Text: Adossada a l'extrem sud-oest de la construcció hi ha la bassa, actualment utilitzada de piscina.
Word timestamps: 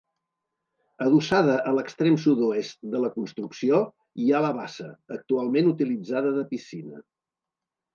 Adossada 1.07 1.57
a 1.73 1.73
l'extrem 1.81 2.17
sud-oest 2.25 2.75
de 2.95 3.03
la 3.05 3.13
construcció 3.19 3.85
hi 4.25 4.29
ha 4.31 4.43
la 4.49 4.53
bassa, 4.65 4.91
actualment 5.21 5.75
utilitzada 5.77 6.39
de 6.43 6.53
piscina. 6.55 7.09